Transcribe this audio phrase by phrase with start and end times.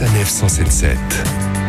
[0.00, 0.98] Sanef 177.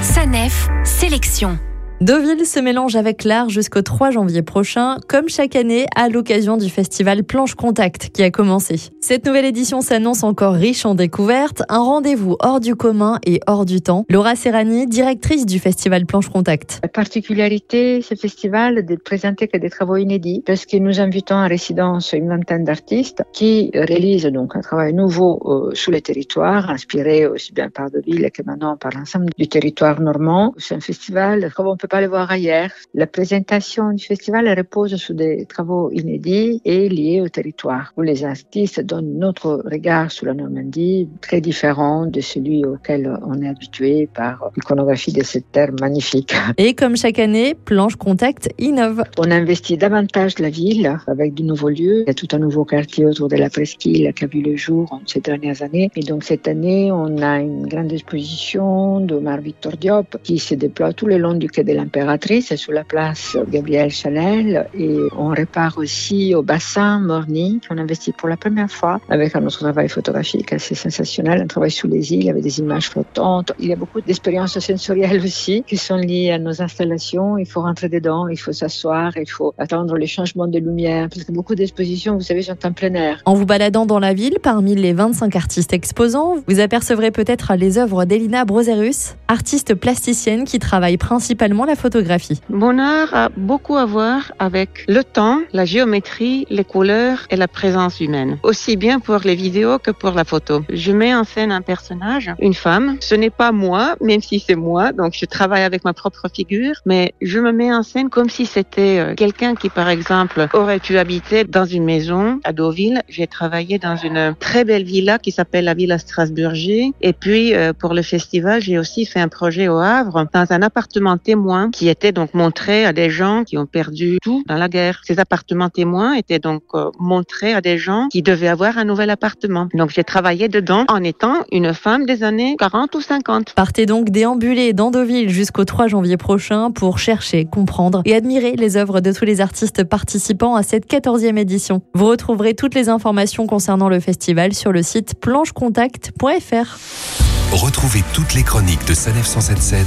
[0.00, 1.58] Sanef, sélection.
[2.00, 6.68] Deauville se mélange avec l'art jusqu'au 3 janvier prochain, comme chaque année à l'occasion du
[6.68, 8.90] festival Planche Contact qui a commencé.
[9.00, 13.64] Cette nouvelle édition s'annonce encore riche en découvertes, un rendez-vous hors du commun et hors
[13.64, 14.04] du temps.
[14.10, 16.80] Laura Serrani, directrice du festival Planche Contact.
[16.82, 21.36] La particularité ce festival est de présenter que des travaux inédits parce que nous invitons
[21.36, 26.70] en résidence une vingtaine d'artistes qui réalisent donc un travail nouveau euh, sur le territoire,
[26.70, 30.54] inspiré aussi bien par Deauville que maintenant par l'ensemble du territoire normand.
[30.58, 31.50] C'est un festival
[31.84, 32.70] peut pas le voir ailleurs.
[32.94, 38.24] La présentation du festival repose sur des travaux inédits et liés au territoire, où les
[38.24, 44.08] artistes donnent notre regard sur la Normandie, très différent de celui auquel on est habitué
[44.14, 46.34] par l'iconographie de cette terre magnifique.
[46.56, 49.02] Et comme chaque année, Planche Contact innove.
[49.18, 52.04] On investit davantage la ville avec de nouveaux lieux.
[52.04, 54.56] Il y a tout un nouveau quartier autour de la presqu'île qui a vu le
[54.56, 55.90] jour ces dernières années.
[55.96, 60.94] Et donc cette année, on a une grande exposition d'Omar Victor Diop qui se déploie
[60.94, 65.78] tout le long du quai de l'impératrice sur la place Gabriel Chanel et on répare
[65.78, 70.52] aussi au bassin Morny qu'on investit pour la première fois avec un autre travail photographique
[70.52, 73.52] assez sensationnel, un travail sous les îles avec des images flottantes.
[73.58, 77.38] Il y a beaucoup d'expériences sensorielles aussi qui sont liées à nos installations.
[77.38, 81.24] Il faut rentrer dedans, il faut s'asseoir, il faut attendre les changements de lumière parce
[81.24, 83.20] que beaucoup d'expositions, vous savez, sont en plein air.
[83.24, 87.78] En vous baladant dans la ville, parmi les 25 artistes exposants, vous apercevrez peut-être les
[87.78, 92.40] œuvres d'Elina Broserus, artiste plasticienne qui travaille principalement la photographie.
[92.48, 97.48] Mon art a beaucoup à voir avec le temps, la géométrie, les couleurs et la
[97.48, 98.38] présence humaine.
[98.42, 100.62] Aussi bien pour les vidéos que pour la photo.
[100.70, 102.96] Je mets en scène un personnage, une femme.
[103.00, 104.92] Ce n'est pas moi, même si c'est moi.
[104.92, 108.46] Donc je travaille avec ma propre figure, mais je me mets en scène comme si
[108.46, 113.02] c'était euh, quelqu'un qui, par exemple, aurait pu habiter dans une maison à Deauville.
[113.08, 116.92] J'ai travaillé dans une très belle villa qui s'appelle la Villa Strasburger.
[117.00, 120.62] Et puis, euh, pour le festival, j'ai aussi fait un projet au Havre dans un
[120.62, 124.68] appartement témoin qui était donc montré à des gens qui ont perdu tout dans la
[124.68, 125.00] guerre.
[125.04, 129.10] Ces appartements témoins étaient donc euh, montrés à des gens qui devaient avoir un nouvel
[129.10, 129.68] appartement.
[129.74, 133.54] Donc j'ai travaillé dedans en étant une femme des années 40 ou 50.
[133.54, 134.90] Partez donc déambuler dans
[135.26, 139.84] jusqu'au 3 janvier prochain pour chercher, comprendre et admirer les œuvres de tous les artistes
[139.84, 141.82] participants à cette 14e édition.
[141.94, 147.33] Vous retrouverez toutes les informations concernant le festival sur le site planchecontact.fr.
[147.52, 149.86] Retrouvez toutes les chroniques de Sanef 177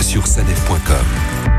[0.00, 1.55] sur sanef.com.